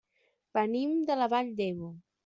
[0.59, 1.97] Venim de la Vall d'Ebo.